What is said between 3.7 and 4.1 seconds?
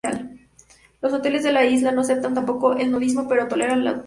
el topless.